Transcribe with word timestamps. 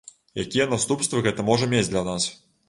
Якія 0.43 0.65
наступствы 0.71 1.21
гэта 1.27 1.47
можа 1.51 1.69
мець 1.75 1.85
для 1.91 2.03
нас? 2.11 2.29